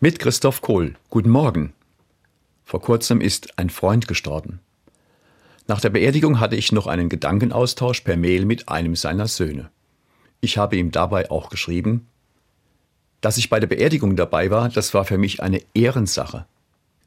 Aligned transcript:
Mit 0.00 0.18
Christoph 0.18 0.60
Kohl. 0.60 0.96
Guten 1.08 1.30
Morgen. 1.30 1.72
Vor 2.64 2.82
kurzem 2.82 3.20
ist 3.20 3.58
ein 3.58 3.70
Freund 3.70 4.08
gestorben. 4.08 4.58
Nach 5.68 5.80
der 5.80 5.90
Beerdigung 5.90 6.40
hatte 6.40 6.56
ich 6.56 6.72
noch 6.72 6.88
einen 6.88 7.08
Gedankenaustausch 7.08 8.00
per 8.00 8.16
Mail 8.16 8.44
mit 8.44 8.68
einem 8.68 8.96
seiner 8.96 9.28
Söhne. 9.28 9.70
Ich 10.40 10.58
habe 10.58 10.76
ihm 10.76 10.90
dabei 10.90 11.30
auch 11.30 11.48
geschrieben, 11.48 12.08
dass 13.20 13.38
ich 13.38 13.48
bei 13.48 13.60
der 13.60 13.68
Beerdigung 13.68 14.16
dabei 14.16 14.50
war, 14.50 14.68
das 14.68 14.92
war 14.94 15.04
für 15.04 15.16
mich 15.16 15.42
eine 15.42 15.62
Ehrensache. 15.74 16.44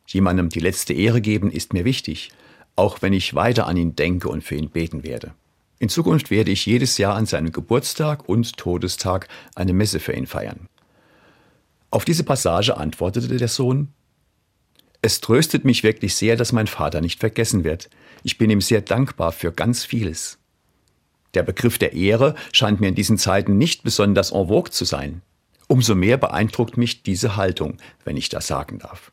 Jemandem 0.07 0.47
die 0.47 0.61
letzte 0.61 0.93
Ehre 0.93 1.19
geben 1.19 1.51
ist 1.51 1.73
mir 1.73 1.83
wichtig, 1.83 2.31
auch 2.77 3.01
wenn 3.01 3.13
ich 3.13 3.35
weiter 3.35 3.67
an 3.67 3.77
ihn 3.77 3.95
denke 3.97 4.29
und 4.29 4.45
für 4.45 4.55
ihn 4.55 4.69
beten 4.69 5.03
werde. 5.03 5.33
In 5.77 5.89
Zukunft 5.89 6.31
werde 6.31 6.51
ich 6.51 6.65
jedes 6.65 6.97
Jahr 6.97 7.15
an 7.15 7.25
seinem 7.25 7.51
Geburtstag 7.51 8.27
und 8.27 8.57
Todestag 8.57 9.27
eine 9.55 9.73
Messe 9.73 9.99
für 9.99 10.13
ihn 10.13 10.25
feiern. 10.25 10.67
Auf 11.89 12.05
diese 12.05 12.23
Passage 12.23 12.77
antwortete 12.77 13.37
der 13.37 13.47
Sohn, 13.47 13.93
es 15.01 15.21
tröstet 15.21 15.63
mich 15.63 15.83
wirklich 15.83 16.15
sehr, 16.15 16.35
dass 16.35 16.51
mein 16.51 16.67
Vater 16.67 17.01
nicht 17.01 17.19
vergessen 17.19 17.63
wird. 17.63 17.89
Ich 18.23 18.37
bin 18.37 18.49
ihm 18.49 18.61
sehr 18.61 18.81
dankbar 18.81 19.31
für 19.31 19.51
ganz 19.51 19.85
vieles. 19.85 20.39
Der 21.33 21.43
Begriff 21.43 21.77
der 21.77 21.93
Ehre 21.93 22.35
scheint 22.51 22.79
mir 22.81 22.87
in 22.87 22.95
diesen 22.95 23.17
Zeiten 23.17 23.57
nicht 23.57 23.83
besonders 23.83 24.31
en 24.31 24.47
vogue 24.47 24.71
zu 24.71 24.85
sein. 24.85 25.21
Umso 25.67 25.95
mehr 25.95 26.17
beeindruckt 26.17 26.77
mich 26.77 27.03
diese 27.03 27.35
Haltung, 27.35 27.77
wenn 28.05 28.17
ich 28.17 28.29
das 28.29 28.47
sagen 28.47 28.79
darf. 28.79 29.11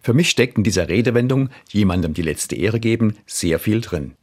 Für 0.00 0.14
mich 0.14 0.30
steckt 0.30 0.58
in 0.58 0.64
dieser 0.64 0.88
Redewendung 0.88 1.50
jemandem 1.70 2.12
die 2.12 2.22
letzte 2.22 2.56
Ehre 2.56 2.80
geben 2.80 3.16
sehr 3.24 3.60
viel 3.60 3.80
drin. 3.80 4.14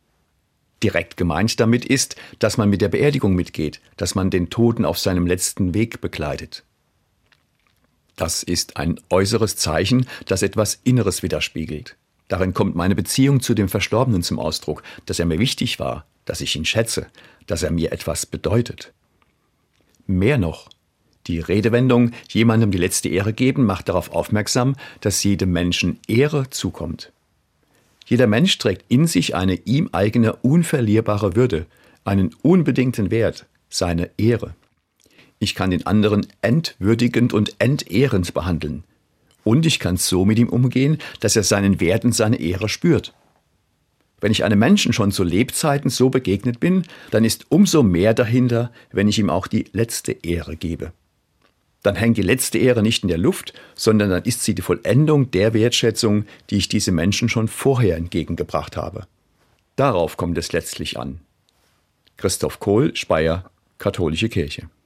Direkt 0.84 1.18
gemeint 1.18 1.60
damit 1.60 1.86
ist, 1.86 2.16
dass 2.40 2.58
man 2.58 2.70
mit 2.70 2.82
der 2.82 2.90
Beerdigung 2.90 3.34
mitgeht, 3.34 3.80
dass 3.96 4.16
man 4.16 4.30
den 4.30 4.50
Toten 4.50 4.86
auf 4.86 4.98
seinem 4.98 5.26
letzten 5.26 5.74
Weg 5.74 6.02
begleitet. 6.02 6.64
Das 8.20 8.44
ist 8.44 8.76
ein 8.76 9.00
äußeres 9.10 9.56
Zeichen, 9.56 10.06
das 10.26 10.42
etwas 10.42 10.82
Inneres 10.84 11.24
widerspiegelt. 11.24 11.96
Darin 12.28 12.54
kommt 12.54 12.76
meine 12.76 12.94
Beziehung 12.94 13.40
zu 13.40 13.54
dem 13.54 13.70
Verstorbenen 13.70 14.24
zum 14.24 14.40
Ausdruck, 14.40 14.84
dass 15.06 15.20
er 15.20 15.26
mir 15.26 15.40
wichtig 15.40 15.80
war, 15.80 16.06
dass 16.26 16.42
ich 16.42 16.54
ihn 16.58 16.66
schätze, 16.66 17.08
dass 17.48 17.64
er 17.64 17.72
mir 17.72 17.94
etwas 17.94 18.26
bedeutet. 18.26 18.92
Mehr 20.06 20.38
noch, 20.38 20.68
die 21.28 21.40
Redewendung 21.40 22.12
jemandem 22.28 22.72
die 22.72 22.78
letzte 22.78 23.08
Ehre 23.08 23.32
geben 23.32 23.64
macht 23.66 23.88
darauf 23.88 24.12
aufmerksam, 24.12 24.76
dass 25.00 25.24
jedem 25.24 25.54
Menschen 25.54 25.98
Ehre 26.10 26.50
zukommt. 26.50 27.14
Jeder 28.06 28.28
Mensch 28.28 28.58
trägt 28.58 28.84
in 28.90 29.08
sich 29.08 29.34
eine 29.34 29.54
ihm 29.54 29.88
eigene 29.94 30.36
unverlierbare 30.36 31.38
Würde, 31.38 31.68
einen 32.04 32.36
unbedingten 32.42 33.12
Wert, 33.12 33.46
seine 33.70 34.10
Ehre. 34.18 34.56
Ich 35.40 35.56
kann 35.56 35.72
den 35.72 35.86
anderen 35.88 36.28
entwürdigend 36.42 37.34
und 37.34 37.56
entehrend 37.60 38.34
behandeln. 38.34 38.84
Und 39.46 39.66
ich 39.66 39.80
kann 39.80 39.98
so 39.98 40.26
mit 40.26 40.38
ihm 40.38 40.50
umgehen, 40.50 40.98
dass 41.22 41.36
er 41.36 41.44
seinen 41.44 41.80
Wert 41.80 42.04
und 42.04 42.14
seine 42.14 42.40
Ehre 42.40 42.68
spürt. 42.68 43.14
Wenn 44.22 44.34
ich 44.34 44.44
einem 44.44 44.60
Menschen 44.60 44.92
schon 44.92 45.12
zu 45.12 45.24
Lebzeiten 45.24 45.90
so 45.90 46.10
begegnet 46.10 46.60
bin, 46.60 46.84
dann 47.12 47.24
ist 47.24 47.46
umso 47.50 47.84
mehr 47.84 48.14
dahinter, 48.14 48.72
wenn 48.92 49.08
ich 49.08 49.18
ihm 49.18 49.30
auch 49.30 49.48
die 49.48 49.66
letzte 49.72 50.12
Ehre 50.12 50.58
gebe. 50.58 50.92
Dann 51.84 51.96
hängt 51.96 52.18
die 52.18 52.22
letzte 52.22 52.58
Ehre 52.58 52.84
nicht 52.84 53.04
in 53.04 53.10
der 53.10 53.18
Luft, 53.18 53.54
sondern 53.76 54.10
dann 54.10 54.24
ist 54.24 54.44
sie 54.44 54.54
die 54.54 54.62
Vollendung 54.62 55.32
der 55.32 55.54
Wertschätzung, 55.54 56.26
die 56.50 56.58
ich 56.58 56.68
diesem 56.68 56.96
Menschen 56.96 57.30
schon 57.30 57.48
vorher 57.48 57.96
entgegengebracht 57.96 58.76
habe. 58.76 59.08
Darauf 59.78 60.18
kommt 60.18 60.38
es 60.38 60.52
letztlich 60.52 61.00
an. 61.00 61.22
Christoph 62.18 62.60
Kohl, 62.60 62.94
Speyer, 62.98 63.50
Katholische 63.78 64.28
Kirche. 64.28 64.70